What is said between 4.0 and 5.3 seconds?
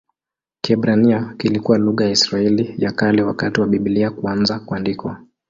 kuanza kuandikwa.